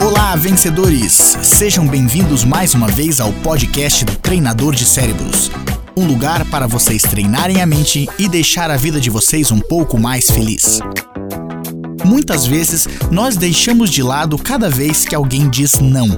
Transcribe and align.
Olá, 0.00 0.36
vencedores! 0.36 1.38
Sejam 1.42 1.86
bem-vindos 1.86 2.44
mais 2.44 2.74
uma 2.74 2.88
vez 2.88 3.20
ao 3.20 3.32
podcast 3.32 4.04
do 4.04 4.16
Treinador 4.16 4.74
de 4.74 4.84
Cérebros. 4.84 5.50
Um 5.96 6.06
lugar 6.06 6.44
para 6.46 6.66
vocês 6.66 7.02
treinarem 7.02 7.62
a 7.62 7.66
mente 7.66 8.08
e 8.18 8.28
deixar 8.28 8.70
a 8.70 8.76
vida 8.76 9.00
de 9.00 9.10
vocês 9.10 9.50
um 9.50 9.60
pouco 9.60 9.98
mais 9.98 10.30
feliz. 10.30 10.80
Muitas 12.04 12.46
vezes 12.46 12.88
nós 13.10 13.36
deixamos 13.36 13.90
de 13.90 14.02
lado 14.02 14.36
cada 14.36 14.68
vez 14.68 15.04
que 15.04 15.14
alguém 15.14 15.48
diz 15.48 15.78
não. 15.80 16.08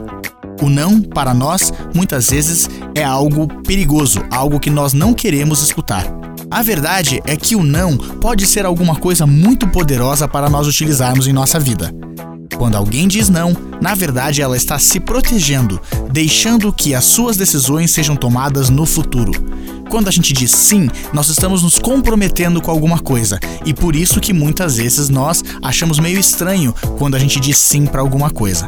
O 0.62 0.70
não, 0.70 1.00
para 1.00 1.34
nós, 1.34 1.72
muitas 1.94 2.30
vezes 2.30 2.68
é 2.94 3.04
algo 3.04 3.46
perigoso, 3.62 4.20
algo 4.30 4.58
que 4.58 4.70
nós 4.70 4.92
não 4.92 5.12
queremos 5.12 5.62
escutar. 5.62 6.04
A 6.50 6.62
verdade 6.62 7.20
é 7.26 7.36
que 7.36 7.56
o 7.56 7.62
não 7.62 7.96
pode 7.96 8.46
ser 8.46 8.64
alguma 8.64 8.96
coisa 8.96 9.26
muito 9.26 9.68
poderosa 9.68 10.26
para 10.26 10.48
nós 10.48 10.66
utilizarmos 10.66 11.26
em 11.26 11.32
nossa 11.32 11.58
vida. 11.58 11.92
Quando 12.56 12.76
alguém 12.76 13.06
diz 13.06 13.28
não, 13.28 13.54
na 13.80 13.94
verdade 13.94 14.40
ela 14.40 14.56
está 14.56 14.78
se 14.78 14.98
protegendo, 14.98 15.80
deixando 16.10 16.72
que 16.72 16.94
as 16.94 17.04
suas 17.04 17.36
decisões 17.36 17.90
sejam 17.90 18.16
tomadas 18.16 18.70
no 18.70 18.86
futuro. 18.86 19.32
Quando 19.90 20.08
a 20.08 20.10
gente 20.10 20.32
diz 20.32 20.50
sim, 20.50 20.88
nós 21.12 21.28
estamos 21.28 21.62
nos 21.62 21.78
comprometendo 21.78 22.60
com 22.60 22.70
alguma 22.70 22.98
coisa, 22.98 23.38
e 23.64 23.72
por 23.72 23.94
isso 23.94 24.20
que 24.20 24.32
muitas 24.32 24.76
vezes 24.76 25.08
nós 25.08 25.44
achamos 25.62 25.98
meio 25.98 26.18
estranho 26.18 26.74
quando 26.98 27.14
a 27.14 27.18
gente 27.18 27.38
diz 27.38 27.58
sim 27.58 27.86
para 27.86 28.00
alguma 28.00 28.30
coisa. 28.30 28.66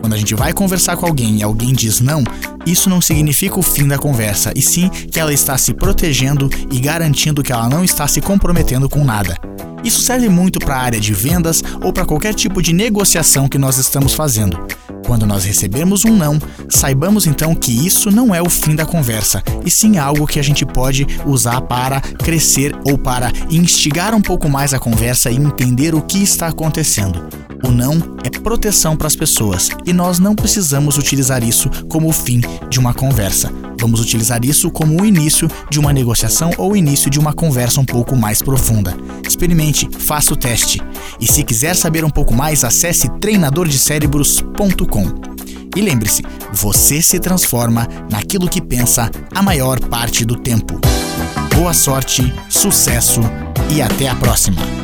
Quando 0.00 0.12
a 0.12 0.16
gente 0.16 0.34
vai 0.34 0.52
conversar 0.52 0.96
com 0.96 1.06
alguém 1.06 1.38
e 1.38 1.42
alguém 1.42 1.72
diz 1.72 2.00
não, 2.00 2.22
isso 2.66 2.90
não 2.90 3.00
significa 3.00 3.58
o 3.58 3.62
fim 3.62 3.86
da 3.86 3.98
conversa, 3.98 4.52
e 4.54 4.60
sim 4.60 4.88
que 4.88 5.18
ela 5.18 5.32
está 5.32 5.56
se 5.56 5.72
protegendo 5.72 6.50
e 6.70 6.78
garantindo 6.80 7.42
que 7.42 7.52
ela 7.52 7.68
não 7.68 7.82
está 7.82 8.06
se 8.06 8.20
comprometendo 8.20 8.88
com 8.88 9.04
nada. 9.04 9.36
Isso 9.84 10.00
serve 10.00 10.28
muito 10.28 10.58
para 10.58 10.76
a 10.76 10.82
área 10.82 11.00
de 11.00 11.12
vendas 11.12 11.62
ou 11.82 11.92
para 11.92 12.04
qualquer 12.04 12.34
tipo 12.34 12.62
de 12.62 12.72
negociação 12.72 13.48
que 13.48 13.58
nós 13.58 13.78
estamos 13.78 14.14
fazendo. 14.14 14.58
Quando 15.06 15.26
nós 15.26 15.44
recebemos 15.44 16.04
um 16.04 16.14
não, 16.14 16.38
saibamos 16.68 17.26
então 17.26 17.54
que 17.54 17.86
isso 17.86 18.10
não 18.10 18.34
é 18.34 18.42
o 18.42 18.50
fim 18.50 18.74
da 18.74 18.84
conversa, 18.84 19.42
e 19.64 19.70
sim 19.70 19.96
algo 19.96 20.26
que 20.26 20.38
a 20.38 20.42
gente 20.42 20.66
pode 20.66 21.06
usar 21.24 21.62
para 21.62 22.00
crescer 22.00 22.76
ou 22.84 22.98
para 22.98 23.32
instigar 23.50 24.14
um 24.14 24.20
pouco 24.20 24.48
mais 24.48 24.74
a 24.74 24.78
conversa 24.78 25.30
e 25.30 25.36
entender 25.36 25.94
o 25.94 26.02
que 26.02 26.22
está 26.22 26.48
acontecendo. 26.48 27.26
O 27.64 27.70
não 27.70 27.94
é 28.22 28.28
proteção 28.38 28.96
para 28.96 29.06
as 29.06 29.16
pessoas 29.16 29.68
e 29.84 29.92
nós 29.92 30.18
não 30.18 30.34
precisamos 30.34 30.96
utilizar 30.96 31.42
isso 31.42 31.68
como 31.88 32.08
o 32.08 32.12
fim 32.12 32.40
de 32.70 32.78
uma 32.78 32.94
conversa. 32.94 33.52
Vamos 33.80 34.00
utilizar 34.00 34.44
isso 34.44 34.70
como 34.70 35.00
o 35.00 35.06
início 35.06 35.48
de 35.70 35.78
uma 35.78 35.92
negociação 35.92 36.50
ou 36.58 36.72
o 36.72 36.76
início 36.76 37.10
de 37.10 37.18
uma 37.18 37.32
conversa 37.32 37.80
um 37.80 37.84
pouco 37.84 38.16
mais 38.16 38.42
profunda. 38.42 38.96
Experimente, 39.26 39.88
faça 39.98 40.34
o 40.34 40.36
teste. 40.36 40.80
E 41.20 41.26
se 41.26 41.44
quiser 41.44 41.76
saber 41.76 42.04
um 42.04 42.10
pouco 42.10 42.34
mais, 42.34 42.64
acesse 42.64 43.08
treinadordecerebros.com. 43.20 45.28
E 45.76 45.80
lembre-se, 45.80 46.22
você 46.52 47.00
se 47.00 47.20
transforma 47.20 47.86
naquilo 48.10 48.48
que 48.48 48.60
pensa 48.60 49.10
a 49.34 49.42
maior 49.42 49.78
parte 49.80 50.24
do 50.24 50.36
tempo. 50.36 50.80
Boa 51.54 51.74
sorte, 51.74 52.32
sucesso 52.48 53.20
e 53.70 53.82
até 53.82 54.08
a 54.08 54.16
próxima! 54.16 54.77